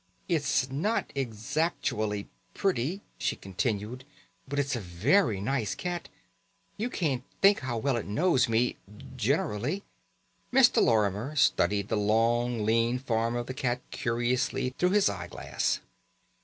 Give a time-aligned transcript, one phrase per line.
[0.27, 4.03] "It's not exactually pretty," she continued,
[4.47, 6.09] "but it's a very nice cat.
[6.75, 8.77] You can't think how well it knows me
[9.15, 9.83] generally."
[10.51, 10.81] Mr.
[10.81, 15.81] Lorimer studied the long lean form of the cat curiously through his eye glass.